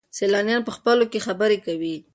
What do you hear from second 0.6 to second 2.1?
په خپلو کې خبرې کوي.